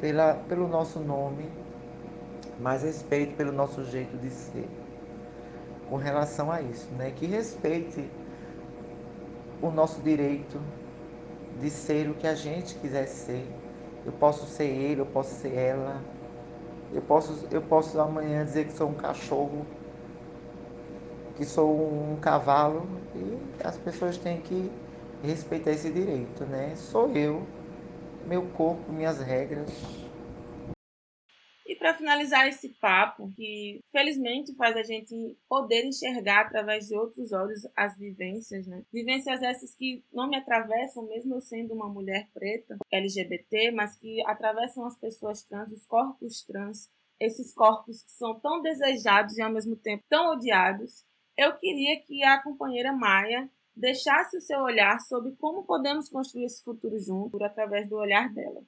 pela, 0.00 0.34
pelo 0.34 0.68
nosso 0.68 1.00
nome, 1.00 1.50
mais 2.60 2.82
respeito 2.82 3.34
pelo 3.36 3.52
nosso 3.52 3.82
jeito 3.84 4.16
de 4.18 4.28
ser. 4.28 4.68
Com 5.88 5.96
relação 5.96 6.52
a 6.52 6.60
isso, 6.60 6.92
né? 6.94 7.12
Que 7.14 7.26
respeite 7.26 8.10
o 9.62 9.70
nosso 9.70 10.02
direito 10.02 10.60
de 11.60 11.70
ser 11.70 12.10
o 12.10 12.14
que 12.14 12.26
a 12.26 12.34
gente 12.34 12.74
quiser 12.74 13.06
ser. 13.06 13.46
Eu 14.04 14.12
posso 14.12 14.46
ser 14.46 14.66
ele, 14.66 15.00
eu 15.00 15.06
posso 15.06 15.34
ser 15.36 15.54
ela. 15.54 16.02
Eu 16.92 17.02
posso, 17.02 17.46
eu 17.50 17.62
posso 17.62 18.00
amanhã 18.00 18.44
dizer 18.44 18.66
que 18.66 18.72
sou 18.72 18.88
um 18.88 18.94
cachorro 18.94 19.64
que 21.36 21.44
sou 21.44 21.70
um 21.70 22.18
cavalo 22.20 22.86
e 23.14 23.62
as 23.62 23.76
pessoas 23.78 24.16
têm 24.16 24.40
que 24.40 24.70
respeitar 25.22 25.70
esse 25.70 25.92
direito, 25.92 26.44
né? 26.44 26.74
Sou 26.76 27.14
eu, 27.14 27.46
meu 28.26 28.46
corpo, 28.50 28.90
minhas 28.90 29.20
regras. 29.20 29.70
E 31.66 31.74
para 31.74 31.94
finalizar 31.94 32.46
esse 32.46 32.68
papo, 32.80 33.30
que 33.34 33.80
felizmente 33.90 34.54
faz 34.54 34.76
a 34.76 34.84
gente 34.84 35.36
poder 35.48 35.84
enxergar 35.84 36.42
através 36.42 36.86
de 36.86 36.96
outros 36.96 37.32
olhos 37.32 37.66
as 37.76 37.96
vivências, 37.98 38.66
né? 38.66 38.84
Vivências 38.92 39.42
essas 39.42 39.74
que 39.74 40.04
não 40.12 40.28
me 40.28 40.36
atravessam, 40.36 41.06
mesmo 41.06 41.34
eu 41.34 41.40
sendo 41.40 41.74
uma 41.74 41.88
mulher 41.88 42.28
preta, 42.32 42.76
LGBT, 42.92 43.72
mas 43.72 43.96
que 43.96 44.24
atravessam 44.26 44.86
as 44.86 44.96
pessoas 44.96 45.42
trans, 45.42 45.72
os 45.72 45.84
corpos 45.86 46.44
trans, 46.44 46.88
esses 47.18 47.52
corpos 47.52 48.02
que 48.02 48.12
são 48.12 48.38
tão 48.38 48.62
desejados 48.62 49.36
e 49.36 49.42
ao 49.42 49.52
mesmo 49.52 49.74
tempo 49.74 50.04
tão 50.08 50.34
odiados, 50.34 51.04
eu 51.36 51.54
queria 51.56 52.00
que 52.00 52.24
a 52.24 52.42
companheira 52.42 52.92
Maia 52.92 53.48
deixasse 53.74 54.38
o 54.38 54.40
seu 54.40 54.60
olhar 54.60 54.98
sobre 55.00 55.32
como 55.32 55.64
podemos 55.64 56.08
construir 56.08 56.44
esse 56.44 56.64
futuro 56.64 56.98
junto 56.98 57.42
através 57.44 57.88
do 57.88 57.96
olhar 57.96 58.32
dela. 58.32 58.62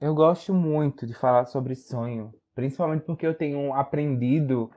Eu 0.00 0.14
gosto 0.14 0.52
muito 0.52 1.06
de 1.06 1.14
falar 1.14 1.46
sobre 1.46 1.76
sonho, 1.76 2.34
principalmente 2.54 3.04
porque 3.04 3.26
eu 3.26 3.34
tenho 3.34 3.72
aprendido 3.74 4.70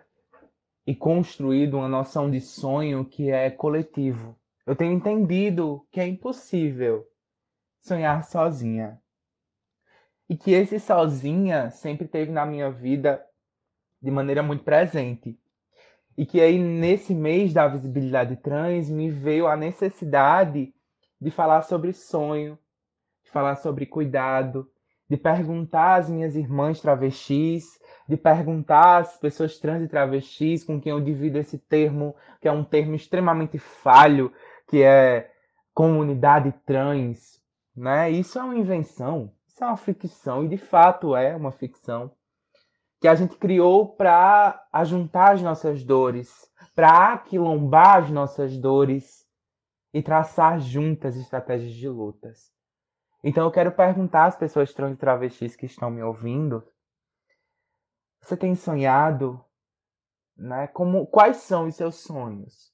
e 0.85 0.93
construído 0.93 1.77
uma 1.77 1.87
noção 1.87 2.29
de 2.29 2.39
sonho 2.39 3.05
que 3.05 3.31
é 3.31 3.49
coletivo. 3.49 4.37
Eu 4.65 4.75
tenho 4.75 4.93
entendido 4.93 5.87
que 5.91 5.99
é 5.99 6.07
impossível 6.07 7.07
sonhar 7.81 8.23
sozinha. 8.23 9.01
E 10.29 10.37
que 10.37 10.51
esse 10.51 10.79
sozinha 10.79 11.69
sempre 11.71 12.07
teve 12.07 12.31
na 12.31 12.45
minha 12.45 12.69
vida 12.69 13.25
de 14.01 14.11
maneira 14.11 14.43
muito 14.43 14.63
presente. 14.63 15.39
E 16.17 16.25
que 16.25 16.39
aí, 16.39 16.59
nesse 16.59 17.13
mês 17.13 17.53
da 17.53 17.67
visibilidade 17.67 18.35
trans, 18.35 18.89
me 18.89 19.09
veio 19.09 19.47
a 19.47 19.55
necessidade 19.55 20.73
de 21.19 21.31
falar 21.31 21.63
sobre 21.63 21.91
sonho, 21.93 22.57
de 23.23 23.31
falar 23.31 23.55
sobre 23.55 23.85
cuidado, 23.85 24.69
de 25.09 25.17
perguntar 25.17 25.95
às 25.95 26.09
minhas 26.09 26.35
irmãs 26.35 26.79
travestis, 26.79 27.79
de 28.07 28.17
perguntar 28.17 28.97
às 28.97 29.17
pessoas 29.17 29.57
trans 29.57 29.81
e 29.81 29.87
travestis 29.87 30.63
com 30.63 30.79
quem 30.79 30.91
eu 30.91 31.01
divido 31.01 31.39
esse 31.39 31.57
termo, 31.57 32.15
que 32.41 32.47
é 32.47 32.51
um 32.51 32.63
termo 32.63 32.93
extremamente 32.93 33.57
falho, 33.57 34.31
que 34.67 34.83
é 34.83 35.31
comunidade 35.73 36.53
trans, 36.65 37.41
né? 37.75 38.11
Isso 38.11 38.37
é 38.37 38.43
uma 38.43 38.57
invenção, 38.57 39.31
isso 39.47 39.63
é 39.63 39.67
uma 39.67 39.77
ficção 39.77 40.45
e 40.45 40.47
de 40.47 40.57
fato 40.57 41.15
é 41.15 41.35
uma 41.35 41.51
ficção 41.51 42.11
que 43.03 43.07
a 43.09 43.15
gente 43.15 43.35
criou 43.35 43.85
para 43.97 44.65
ajuntar 44.71 45.33
as 45.33 45.41
nossas 45.41 45.83
dores, 45.83 46.49
para 46.73 47.11
aquilombar 47.11 47.97
as 47.97 48.09
nossas 48.09 48.57
dores 48.57 49.27
e 49.93 50.01
traçar 50.01 50.57
juntas 50.61 51.17
estratégias 51.17 51.73
de 51.73 51.89
lutas. 51.89 52.49
Então 53.21 53.43
eu 53.43 53.51
quero 53.51 53.73
perguntar 53.73 54.27
às 54.27 54.37
pessoas 54.37 54.73
trans 54.73 54.93
e 54.93 54.95
travestis 54.95 55.53
que 55.53 55.65
estão 55.65 55.91
me 55.91 56.01
ouvindo: 56.01 56.65
você 58.21 58.37
tem 58.37 58.55
sonhado, 58.55 59.43
né? 60.37 60.67
Como 60.67 61.05
quais 61.05 61.35
são 61.35 61.67
os 61.67 61.75
seus 61.75 61.95
sonhos? 61.95 62.73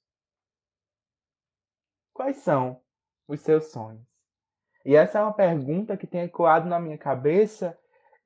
Quais 2.13 2.37
são 2.37 2.79
os 3.27 3.41
seus 3.41 3.71
sonhos? 3.71 4.05
E 4.85 4.95
essa 4.95 5.17
é 5.17 5.21
uma 5.23 5.33
pergunta 5.33 5.97
que 5.97 6.05
tem 6.05 6.21
ecoado 6.21 6.69
na 6.69 6.79
minha 6.79 6.99
cabeça 6.99 7.75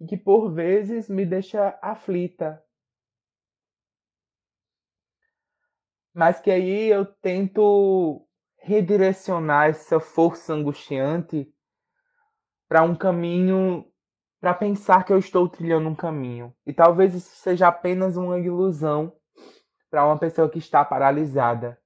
e 0.03 0.05
que 0.05 0.17
por 0.17 0.51
vezes 0.51 1.07
me 1.07 1.25
deixa 1.25 1.79
aflita. 1.81 2.61
Mas 6.13 6.41
que 6.41 6.51
aí 6.51 6.89
eu 6.89 7.05
tento 7.05 8.27
redirecionar 8.57 9.69
essa 9.69 10.01
força 10.01 10.53
angustiante 10.53 11.49
para 12.67 12.83
um 12.83 12.95
caminho, 12.95 13.85
para 14.41 14.53
pensar 14.53 15.05
que 15.05 15.13
eu 15.13 15.17
estou 15.17 15.47
trilhando 15.47 15.87
um 15.87 15.95
caminho. 15.95 16.53
E 16.65 16.73
talvez 16.73 17.15
isso 17.15 17.35
seja 17.37 17.69
apenas 17.69 18.17
uma 18.17 18.37
ilusão 18.37 19.15
para 19.89 20.05
uma 20.05 20.19
pessoa 20.19 20.49
que 20.49 20.59
está 20.59 20.83
paralisada. 20.83 21.79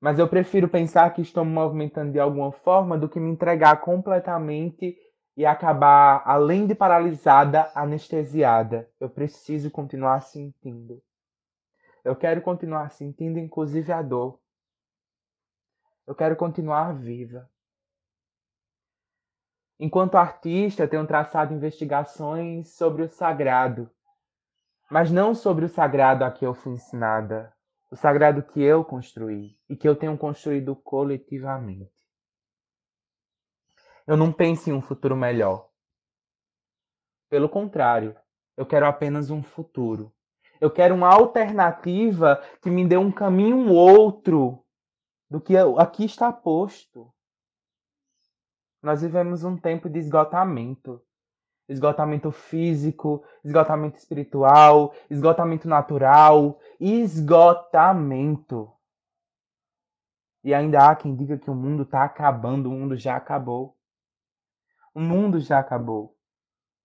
Mas 0.00 0.20
eu 0.20 0.28
prefiro 0.28 0.68
pensar 0.68 1.12
que 1.12 1.20
estou 1.20 1.44
me 1.44 1.52
movimentando 1.52 2.12
de 2.12 2.20
alguma 2.20 2.52
forma 2.52 2.96
do 2.96 3.08
que 3.08 3.18
me 3.18 3.30
entregar 3.30 3.80
completamente 3.80 4.96
e 5.36 5.46
acabar, 5.46 6.22
além 6.26 6.66
de 6.66 6.74
paralisada, 6.74 7.70
anestesiada. 7.74 8.88
Eu 9.00 9.08
preciso 9.08 9.70
continuar 9.70 10.20
sentindo. 10.20 11.02
Eu 12.04 12.14
quero 12.16 12.42
continuar 12.42 12.90
sentindo, 12.90 13.38
inclusive, 13.38 13.92
a 13.92 14.02
dor. 14.02 14.38
Eu 16.06 16.14
quero 16.14 16.36
continuar 16.36 16.92
viva. 16.92 17.48
Enquanto 19.78 20.16
artista, 20.16 20.86
tenho 20.86 21.06
traçado 21.06 21.54
investigações 21.54 22.74
sobre 22.74 23.02
o 23.02 23.08
sagrado, 23.08 23.90
mas 24.90 25.10
não 25.10 25.34
sobre 25.34 25.64
o 25.64 25.68
sagrado 25.68 26.24
a 26.24 26.30
que 26.30 26.44
eu 26.44 26.54
fui 26.54 26.74
ensinada, 26.74 27.52
o 27.90 27.96
sagrado 27.96 28.42
que 28.42 28.62
eu 28.62 28.84
construí 28.84 29.56
e 29.68 29.76
que 29.76 29.88
eu 29.88 29.96
tenho 29.96 30.16
construído 30.18 30.76
coletivamente. 30.76 31.90
Eu 34.06 34.16
não 34.16 34.32
penso 34.32 34.68
em 34.68 34.72
um 34.72 34.82
futuro 34.82 35.16
melhor. 35.16 35.68
Pelo 37.28 37.48
contrário, 37.48 38.16
eu 38.56 38.66
quero 38.66 38.86
apenas 38.86 39.30
um 39.30 39.42
futuro. 39.42 40.12
Eu 40.60 40.70
quero 40.70 40.94
uma 40.94 41.08
alternativa 41.08 42.42
que 42.60 42.70
me 42.70 42.86
dê 42.86 42.96
um 42.96 43.10
caminho 43.10 43.70
outro 43.72 44.64
do 45.30 45.40
que 45.40 45.56
aqui 45.56 46.04
está 46.04 46.32
posto. 46.32 47.12
Nós 48.82 49.02
vivemos 49.02 49.44
um 49.44 49.56
tempo 49.56 49.88
de 49.88 49.98
esgotamento. 49.98 51.02
Esgotamento 51.68 52.30
físico, 52.30 53.24
esgotamento 53.42 53.96
espiritual, 53.96 54.92
esgotamento 55.08 55.66
natural, 55.66 56.60
esgotamento. 56.78 58.70
E 60.44 60.52
ainda 60.52 60.90
há 60.90 60.96
quem 60.96 61.14
diga 61.14 61.38
que 61.38 61.50
o 61.50 61.54
mundo 61.54 61.84
está 61.84 62.04
acabando, 62.04 62.68
o 62.68 62.72
mundo 62.72 62.96
já 62.96 63.16
acabou. 63.16 63.76
O 64.94 65.00
mundo 65.00 65.40
já 65.40 65.58
acabou. 65.58 66.16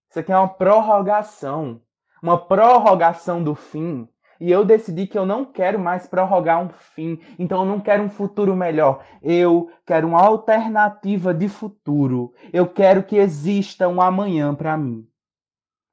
Isso 0.10 0.20
aqui 0.20 0.32
é 0.32 0.38
uma 0.38 0.48
prorrogação 0.48 1.82
uma 2.22 2.38
prorrogação 2.38 3.44
do 3.44 3.56
fim. 3.56 4.08
E 4.40 4.52
eu 4.52 4.64
decidi 4.64 5.08
que 5.08 5.18
eu 5.18 5.26
não 5.26 5.44
quero 5.44 5.80
mais 5.80 6.06
prorrogar 6.06 6.62
um 6.62 6.70
fim, 6.70 7.20
então 7.40 7.62
eu 7.62 7.66
não 7.66 7.80
quero 7.80 8.04
um 8.04 8.10
futuro 8.10 8.56
melhor. 8.56 9.04
Eu 9.22 9.72
quero 9.84 10.08
uma 10.08 10.22
alternativa 10.22 11.34
de 11.34 11.50
futuro. 11.50 12.34
Eu 12.54 12.68
quero 12.68 13.04
que 13.04 13.16
exista 13.16 13.88
um 13.88 14.00
amanhã 14.00 14.54
para 14.54 14.78
mim. 14.78 15.08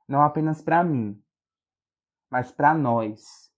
Não 0.06 0.20
apenas 0.20 0.60
para 0.60 0.84
mim, 0.84 1.18
mas 2.30 2.52
para 2.52 2.74
nós. 2.74 3.50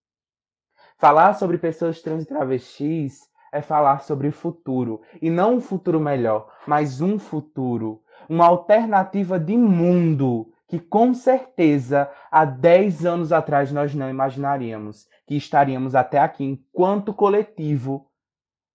Falar 0.99 1.35
sobre 1.35 1.59
pessoas 1.59 2.01
trans 2.01 2.23
e 2.23 2.27
travestis 2.27 3.29
é 3.51 3.61
falar 3.61 4.03
sobre 4.03 4.29
o 4.29 4.33
futuro. 4.33 5.03
E 5.21 5.29
não 5.29 5.57
um 5.57 5.61
futuro 5.61 5.99
melhor, 5.99 6.49
mas 6.65 7.01
um 7.01 7.19
futuro. 7.19 8.05
Uma 8.29 8.47
alternativa 8.47 9.39
de 9.39 9.57
mundo 9.57 10.53
que 10.69 10.81
com 10.81 11.15
certeza 11.15 12.11
há 12.31 12.45
10 12.45 13.07
anos 13.07 13.33
atrás 13.33 13.71
nós 13.71 13.95
não 13.95 14.11
imaginaríamos 14.11 15.09
que 15.27 15.37
estaríamos 15.37 15.95
até 15.95 16.19
aqui 16.19 16.45
enquanto 16.45 17.13
coletivo, 17.15 18.11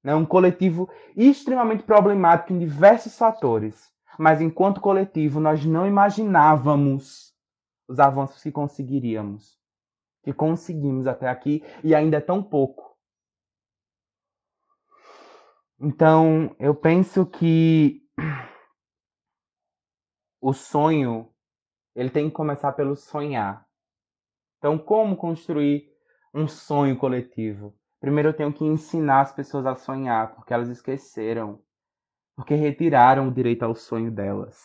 né? 0.03 0.15
um 0.15 0.25
coletivo 0.25 0.89
extremamente 1.15 1.84
problemático 1.84 2.53
em 2.53 2.60
diversos 2.60 3.17
fatores, 3.17 3.91
mas 4.17 4.41
enquanto 4.41 4.81
coletivo 4.81 5.39
nós 5.39 5.65
não 5.65 5.88
imaginávamos 5.88 7.34
os 7.88 8.00
avanços 8.00 8.41
que 8.41 8.51
conseguiríamos, 8.51 9.58
que 10.24 10.34
conseguimos 10.34 11.08
até 11.08 11.27
aqui 11.27 11.63
e 11.84 11.93
ainda 11.93 12.17
é 12.17 12.22
tão 12.22 12.41
pouco. 12.41 12.91
Então, 15.79 16.55
eu 16.60 16.75
penso 16.75 17.25
que 17.25 18.01
o 20.41 20.53
sonho 20.53 21.31
ele 21.95 22.10
tem 22.10 22.29
que 22.29 22.36
começar 22.36 22.71
pelo 22.74 22.95
sonhar. 22.95 23.65
Então, 24.57 24.77
como 24.77 25.15
construir 25.15 25.89
um 26.33 26.48
sonho 26.48 26.98
coletivo? 26.98 27.75
Primeiro, 28.00 28.29
eu 28.29 28.33
tenho 28.33 28.51
que 28.51 28.65
ensinar 28.65 29.21
as 29.21 29.31
pessoas 29.31 29.65
a 29.65 29.75
sonhar, 29.75 30.33
porque 30.33 30.53
elas 30.53 30.69
esqueceram, 30.69 31.62
porque 32.36 32.55
retiraram 32.55 33.27
o 33.27 33.31
direito 33.31 33.63
ao 33.63 33.75
sonho 33.75 34.12
delas, 34.12 34.60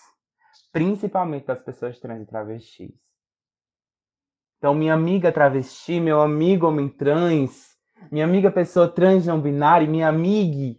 principalmente 0.73 1.47
das 1.47 1.63
pessoas 1.63 1.99
trans 2.01 2.23
e 2.23 2.27
travestis. 2.27 2.95
Então, 4.57 4.75
minha 4.75 4.95
amiga 4.95 5.31
travesti, 5.31 6.01
meu 6.01 6.23
amigo 6.23 6.67
homem 6.67 6.89
trans, 6.89 7.77
minha 8.11 8.25
amiga 8.25 8.51
pessoa 8.51 8.89
trans 8.89 9.27
não 9.27 9.41
binária, 9.41 9.87
minha 9.87 10.09
amiga, 10.09 10.79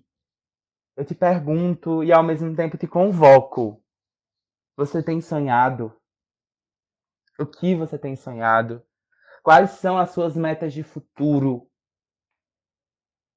eu 0.95 1.05
te 1.05 1.13
pergunto 1.13 2.03
e 2.03 2.11
ao 2.11 2.23
mesmo 2.23 2.55
tempo 2.55 2.77
te 2.77 2.87
convoco. 2.87 3.83
Você 4.77 5.01
tem 5.01 5.19
sonhado? 5.19 5.91
O 7.39 7.47
que 7.47 7.73
você 7.75 7.97
tem 7.97 8.15
sonhado? 8.15 8.85
Quais 9.41 9.71
são 9.71 9.97
as 9.97 10.11
suas 10.11 10.37
metas 10.37 10.71
de 10.71 10.83
futuro? 10.83 11.67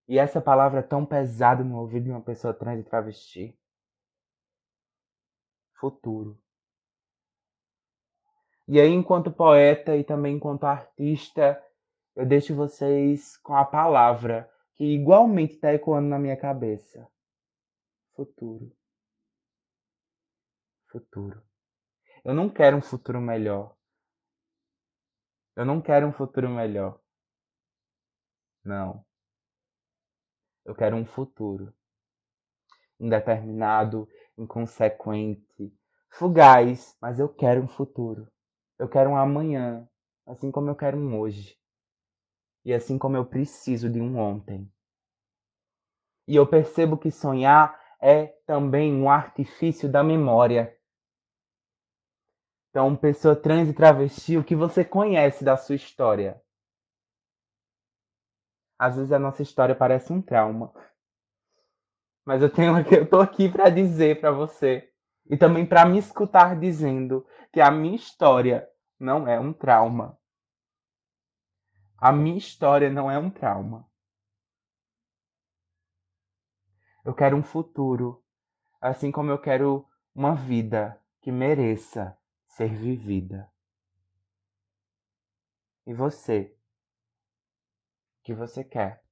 E 0.07 0.19
essa 0.19 0.39
palavra 0.39 0.83
tão 0.83 1.07
pesada 1.07 1.65
no 1.65 1.79
ouvido 1.79 2.05
de 2.05 2.11
uma 2.11 2.21
pessoa 2.21 2.53
trans 2.53 2.81
e 2.81 2.85
travesti. 2.85 3.59
Futuro. 5.79 6.39
E 8.69 8.79
aí, 8.79 8.91
enquanto 8.91 9.33
poeta 9.33 9.97
e 9.97 10.05
também 10.05 10.37
enquanto 10.37 10.65
artista, 10.65 11.59
eu 12.15 12.27
deixo 12.27 12.55
vocês 12.55 13.39
com 13.39 13.55
a 13.57 13.65
palavra 13.65 14.47
que 14.75 14.85
igualmente 14.85 15.55
está 15.55 15.73
ecoando 15.73 16.09
na 16.09 16.19
minha 16.19 16.37
cabeça. 16.37 17.09
Futuro. 18.15 18.71
Futuro. 20.91 21.43
Eu 22.25 22.35
não 22.35 22.51
quero 22.51 22.77
um 22.77 22.83
futuro 22.83 23.21
melhor. 23.21 23.77
Eu 25.57 25.65
não 25.65 25.81
quero 25.81 26.07
um 26.07 26.13
futuro 26.13 26.49
melhor. 26.49 27.01
Não. 28.65 29.05
Eu 30.65 30.75
quero 30.75 30.97
um 30.97 31.07
futuro 31.07 31.73
indeterminado, 33.01 34.07
inconsequente, 34.37 35.75
fugaz, 36.11 36.97
mas 37.01 37.19
eu 37.19 37.29
quero 37.29 37.63
um 37.63 37.69
futuro. 37.69 38.31
Eu 38.79 38.89
quero 38.89 39.11
um 39.11 39.17
amanhã, 39.17 39.89
assim 40.27 40.51
como 40.51 40.69
eu 40.69 40.77
quero 40.77 40.99
um 40.99 41.19
hoje. 41.19 41.59
E 42.65 42.75
assim 42.75 42.99
como 42.99 43.17
eu 43.17 43.25
preciso 43.25 43.89
de 43.89 44.01
um 44.01 44.19
ontem. 44.19 44.71
E 46.29 46.37
eu 46.37 46.47
percebo 46.47 46.99
que 46.99 47.11
sonhar 47.11 47.81
é 48.01 48.27
também 48.47 48.95
um 48.95 49.11
artifício 49.11 49.91
da 49.91 50.03
memória. 50.03 50.77
Então, 52.71 52.95
pessoa 52.95 53.35
trans 53.35 53.69
e 53.69 53.73
travesti, 53.73 54.37
o 54.37 54.45
que 54.45 54.55
você 54.55 54.85
conhece 54.85 55.45
da 55.45 55.57
sua 55.57 55.75
história? 55.75 56.41
Às 58.79 58.95
vezes 58.95 59.11
a 59.11 59.19
nossa 59.19 59.43
história 59.43 59.75
parece 59.75 60.13
um 60.13 60.23
trauma. 60.23 60.73
Mas 62.25 62.43
eu 62.43 62.49
tenho 62.51 62.75
eu 62.95 63.09
tô 63.11 63.21
aqui 63.21 63.49
para 63.51 63.69
dizer 63.71 64.21
para 64.21 64.31
você 64.31 64.89
e 65.29 65.37
também 65.37 65.67
para 65.67 65.85
me 65.85 65.99
escutar 65.99 66.59
dizendo 66.59 67.27
que 67.53 67.61
a 67.61 67.73
minha 67.73 67.97
história 67.97 68.69
não 69.01 69.27
é 69.27 69.39
um 69.39 69.53
trauma. 69.53 70.17
A 71.99 72.13
minha 72.13 72.39
história 72.39 72.89
não 72.89 73.11
é 73.11 73.19
um 73.19 73.31
trauma. 73.31 73.85
Eu 77.05 77.15
quero 77.15 77.37
um 77.37 77.43
futuro, 77.43 78.23
assim 78.81 79.11
como 79.11 79.31
eu 79.31 79.39
quero 79.39 79.85
uma 80.15 80.37
vida 80.37 81.03
que 81.21 81.33
mereça 81.33 82.17
ser 82.61 82.77
vivida. 82.77 83.51
E 85.87 85.95
você? 85.95 86.55
O 88.19 88.23
que 88.23 88.35
você 88.35 88.63
quer? 88.63 89.03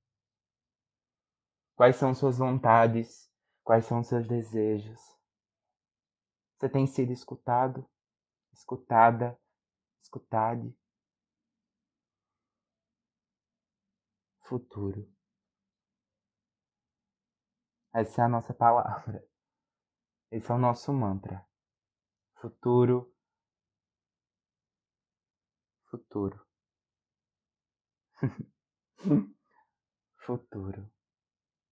Quais 1.74 1.96
são 1.96 2.14
suas 2.14 2.36
vontades? 2.36 3.32
Quais 3.64 3.86
são 3.86 4.04
seus 4.04 4.28
desejos? 4.28 5.00
Você 6.58 6.68
tem 6.68 6.86
sido 6.86 7.10
escutado? 7.10 7.88
Escutada? 8.52 9.40
Escutade? 10.02 10.76
Futuro. 14.42 15.10
Essa 17.94 18.20
é 18.20 18.24
a 18.26 18.28
nossa 18.28 18.52
palavra. 18.52 19.26
Esse 20.30 20.50
é 20.50 20.54
o 20.54 20.58
nosso 20.58 20.92
mantra. 20.92 21.48
Futuro 22.34 23.10
futuro. 25.90 26.46
futuro. 30.16 30.90